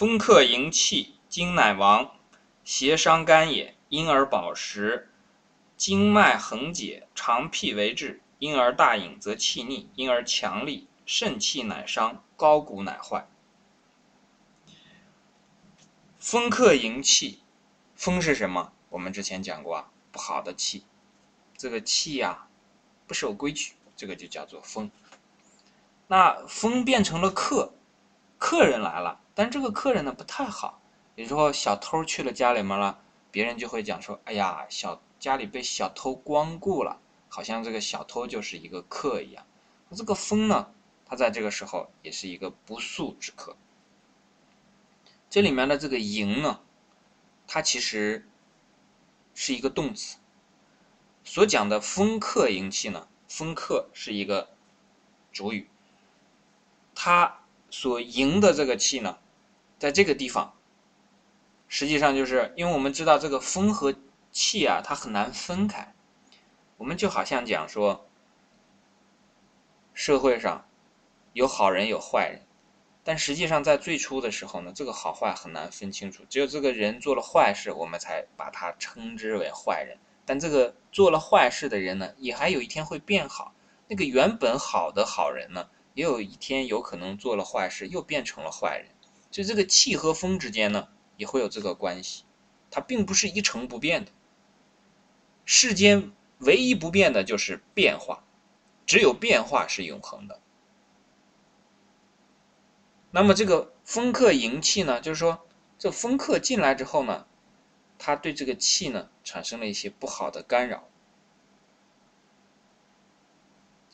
[0.00, 2.12] 风克营气，精乃亡，
[2.64, 5.10] 邪伤肝也，因而饱食。
[5.76, 13.28] 经脉横解，长辟为治，因而大饮则气逆，因而强力，肾气乃伤，高骨乃坏。
[16.18, 17.42] 风克营气，
[17.94, 18.72] 风是什么？
[18.88, 20.86] 我们之前讲过啊，不好的气，
[21.58, 22.46] 这个气呀
[23.06, 24.90] 不守规矩，这个就叫做风。
[26.06, 27.74] 那风变成了克，
[28.40, 29.20] 客人来了。
[29.34, 30.82] 但这个客人呢不太好，
[31.14, 39.46] 有时候小偷去了家里面了，别人就会讲说：“哎呀，小家里被小偷光顾了，好像这个小偷就是一个客一样。”
[39.94, 40.72] 这个风呢，
[41.04, 43.56] 它在这个时候也是一个不速之客。
[45.28, 46.60] 这里面的这个“迎”呢，
[47.46, 48.28] 它其实
[49.34, 50.18] 是一个动词，
[51.24, 54.50] 所讲的“风克营气”呢，“风克”是一个
[55.32, 55.68] 主语，
[56.94, 57.39] 它
[57.70, 59.18] 所迎的这个气呢。
[59.78, 60.54] 在这个地方，
[61.66, 63.94] 实际上就是因为我们知道这个风和
[64.30, 65.94] 气啊，它很难分开。
[66.76, 68.06] 我们就好像讲说，
[69.94, 70.66] 社会上
[71.32, 72.42] 有好人有坏人，
[73.04, 76.24] 但实际上在最初的时候呢，这个好坏很难分清楚。
[76.28, 79.98] 只有这个人做了坏事，我们才把他称之为坏人。
[80.26, 83.54] 但这个做了坏事的人呢，也还有一天会变好。
[83.88, 88.94] 那个原本好的好人呢，也有一天有可能做了坏事，又变成了坏人。
[89.30, 92.24] 就这个气和风之间呢，也会有这个关系，
[92.70, 94.12] 它并不是一成不变的。
[95.44, 98.24] 世间唯一不变的就是变化，
[98.86, 100.40] 只有变化是永恒的。
[103.12, 105.46] 那么这个风克营气呢，就是说
[105.78, 107.26] 这风克进来之后呢，
[107.98, 110.88] 它对这个气呢产生了一些不好的干扰，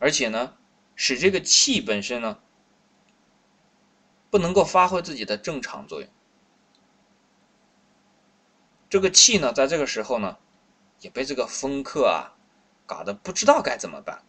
[0.00, 0.56] 而且呢，
[0.94, 2.38] 使这个气本身呢。
[4.30, 6.10] 不能够发挥自己的正常作用，
[8.90, 10.38] 这个气呢，在这个时候呢，
[10.98, 12.34] 也被这个风克啊
[12.84, 14.24] 搞得不知道该怎么办。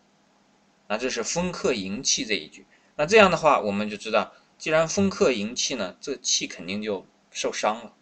[0.87, 2.67] 那这是风克营气这一句。
[2.95, 7.93] 那这样的话，我们就知道，既然风克营气呢，这气肯定就受伤了。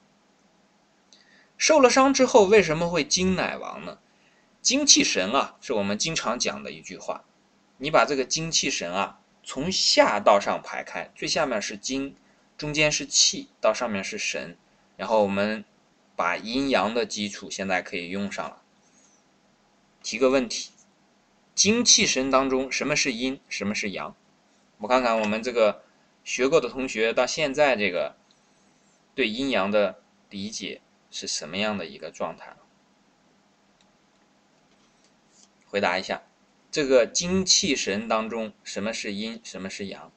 [1.57, 3.99] 受了伤之后，为什么会精乃亡呢？
[4.61, 7.23] 精气神啊，是我们经常讲的一句话。
[7.83, 9.19] 你把这个精气神啊。
[9.43, 12.15] 从下到上排开，最下面是精，
[12.57, 14.57] 中间是气，到上面是神。
[14.95, 15.65] 然后我们
[16.15, 18.61] 把阴阳的基础现在可以用上了。
[20.01, 20.71] 提个问题：
[21.53, 24.15] 精气神当中什么是阴，什么是阳？
[24.77, 25.83] 我看看我们这个
[26.23, 28.15] 学过的同学到现在这个
[29.13, 30.79] 对阴阳的理解
[31.11, 32.55] 是什么样的一个状态？
[35.65, 36.23] 回答一下。
[36.73, 40.11] 这个精气神当中，什么是阴，什么是阳？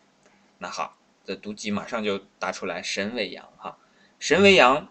[0.56, 3.76] 那好，这读机马上就答出来，神为阳哈，
[4.18, 4.90] 神为阳，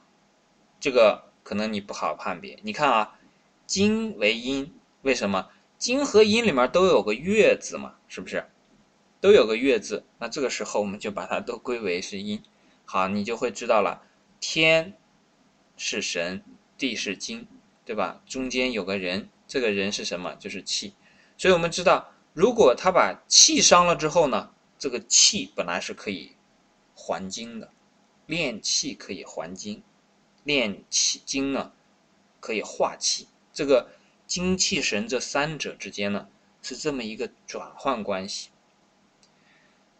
[0.79, 2.59] 这个可能你不好判别。
[2.61, 3.19] 你看啊，
[3.65, 5.49] 精为阴，为什么？
[5.79, 8.45] 精和阴里面都有个月字嘛，是不是？
[9.19, 12.43] 都有个月字，那这个时候我们就把它都归为是阴。
[12.85, 14.03] 好，你就会知道了，
[14.39, 14.93] 天
[15.77, 16.43] 是神，
[16.77, 17.47] 地是精，
[17.83, 18.21] 对吧？
[18.27, 20.35] 中间有个人，这个人是什么？
[20.35, 20.93] 就是气。
[21.37, 26.31] 所以我们知道，如果他把气伤了之后呢，这个气本来是可以
[26.93, 27.71] 还精的，
[28.25, 29.83] 练气可以还精，
[30.43, 31.73] 练气精呢
[32.39, 33.27] 可以化气。
[33.51, 33.89] 这个
[34.25, 36.27] 精气神这三者之间呢
[36.61, 38.49] 是这么一个转换关系。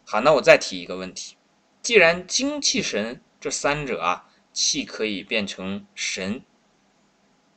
[0.04, 1.36] 好，那我再提一个问题：
[1.82, 6.42] 既然精气神这三者啊，气可以变成神，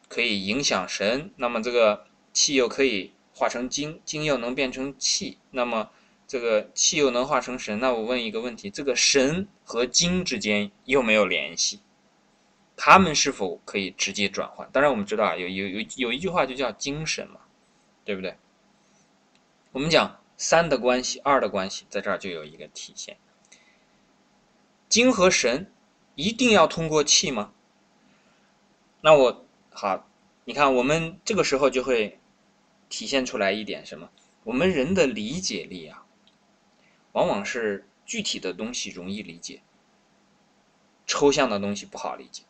[0.09, 3.13] 可以影响神，那么这个气又可以。
[3.39, 5.89] 化成精，精又能变成气，那么
[6.27, 7.79] 这个气又能化成神。
[7.79, 11.79] 那我问一个问题：这个神和精之间有没有联系？
[12.75, 14.69] 他们是否可以直接转换？
[14.73, 17.39] 当然，我们知道啊，有有有有一句话就叫精神嘛，
[18.03, 18.35] 对不对？
[19.72, 23.16] 我们讲三的关系，二的关系，在这儿就有一个体现。
[24.89, 25.72] 精和神
[26.16, 27.53] 一定要通过气吗？
[28.99, 30.05] 那我好，
[30.43, 32.18] 你看我们这个时候就会。
[32.90, 34.09] 体现出来一点什么？
[34.44, 36.06] 我们人的理解力啊，
[37.12, 39.62] 往往是具体的东西容易理解，
[41.06, 42.44] 抽象的东西不好理解。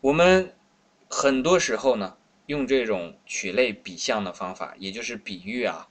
[0.00, 0.54] 我们
[1.10, 2.16] 很多时候呢，
[2.46, 5.88] 用这种取类比象的方法，也就是比喻啊，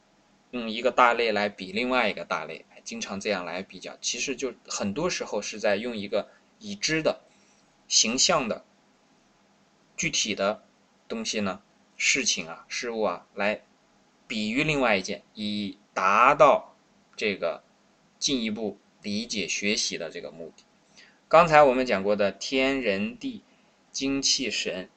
[0.52, 3.98] 用一个大类来比另外一个大类，经常这样来比较。
[4.00, 7.22] 其实就很多时候是在用一个已知的、
[7.90, 8.64] 形象的、
[9.98, 10.64] 具体的
[11.10, 11.62] 东西呢。
[11.98, 13.62] 事情啊，事物啊，来
[14.28, 16.76] 比喻另外一件，以达到
[17.16, 17.64] 这个
[18.20, 20.64] 进一步理解学习的这个目的。
[21.28, 23.44] 刚才我们讲过的天人地
[23.92, 24.90] 精气神，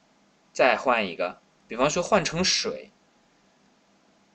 [0.53, 2.91] 再换一个，比方说换成水，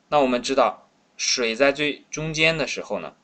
[0.09, 3.17] 那我们知道水在最中间的时候呢，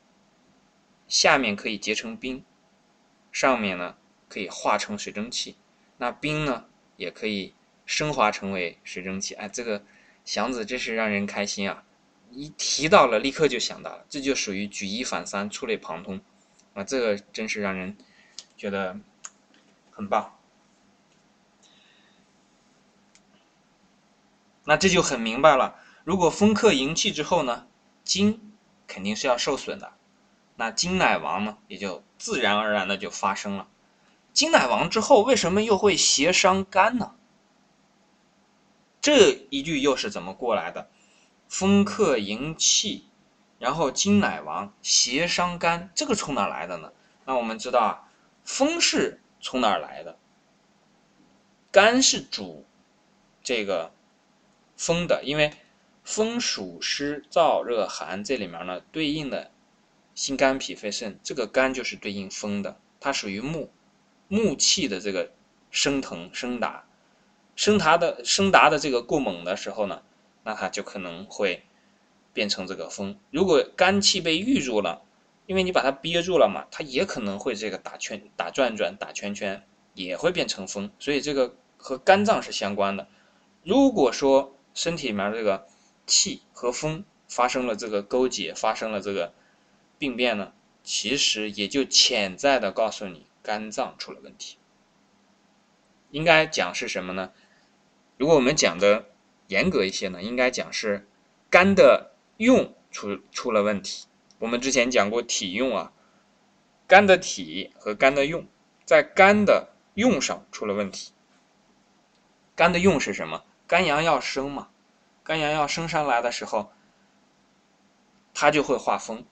[1.07, 2.43] 下面可以结成冰，
[3.31, 3.97] 上面呢
[4.29, 5.55] 可以化成水蒸气，
[5.97, 6.65] 那冰呢
[6.97, 7.53] 也可以
[7.93, 9.35] 升华成为水蒸气。
[9.35, 9.83] 哎，这个
[10.25, 11.83] 祥子真是让人开心啊！
[12.31, 16.19] 一提到了，立刻就想到了，这就属于举一反三、触类旁通
[16.73, 16.83] 啊！
[16.83, 17.95] 这个真是让人
[18.57, 18.97] 觉得
[19.91, 20.33] 很棒。
[24.63, 27.67] 那这就很明白了，如果风克营气之后呢，
[28.03, 28.55] 金
[28.87, 29.93] 肯定是要受损的，
[30.55, 33.67] 那金乃王呢，也就自然而然的就发生了。
[34.31, 37.13] 金乃王之后，为什么又会邪伤肝呢？
[39.03, 40.89] 这一句又是怎么过来的？
[41.49, 43.09] 风克营气，
[43.59, 46.93] 然后金乃王，邪伤肝，这个从哪来的呢？
[47.25, 48.07] 那我们知道啊，
[48.45, 50.17] 风是从哪来的？
[51.69, 52.65] 肝是主
[53.43, 53.91] 这个
[54.77, 55.51] 风的，因为
[56.05, 59.51] 风属湿燥热寒，这里面呢对应的
[60.15, 63.69] 心肝脾肺肾，这个肝就是对应风的，它属于木，
[64.29, 65.33] 木气的这个
[65.71, 66.85] 升腾升达，
[67.55, 70.01] 升达的升达的这个过猛的时候呢。
[70.45, 71.63] 那它就可能会
[72.33, 73.17] 变成这个风。
[73.31, 75.01] 如果肝气被郁住了，
[75.45, 79.63] 因为你把它憋住了嘛，它也可能会这个打圈、打转转、打圈圈，
[79.93, 80.91] 也会变成风。
[80.99, 83.07] 所以这个和肝脏是相关的。
[83.63, 85.65] 如果说身体里面这个
[86.05, 89.33] 气和风发生了这个勾结，发生了这个
[89.97, 90.51] 病变呢，
[90.83, 94.57] 其实也就潜在的告诉你肝脏出了问题。
[96.11, 97.31] 应该讲是什么呢？
[98.23, 99.09] 如果我们讲的。
[99.47, 101.05] 严格一些呢，应该讲是
[101.49, 104.07] 肝的用出出了问题。
[104.39, 105.91] 我们之前讲过体用啊，
[106.87, 108.47] 肝的体和肝的用，
[108.85, 111.11] 在肝的用上出了问题。
[112.55, 113.43] 肝的用是什么？
[113.67, 114.69] 肝阳要升嘛，
[115.23, 116.71] 肝阳要升上来的时候，
[118.33, 119.25] 它就会化风。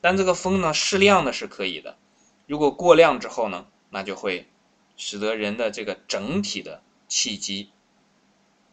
[0.00, 1.98] 但这个风呢，适量的是可以的，
[2.46, 4.48] 如果过量之后呢，那就会
[4.96, 6.83] 使得人的这个整体的
[7.14, 7.70] 气机。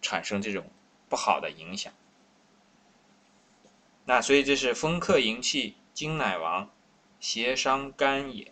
[0.03, 0.65] 产生这种
[1.07, 1.93] 不好的影响，
[4.05, 6.71] 那所以这是风克营气，金乃王，
[7.19, 8.51] 邪伤肝也。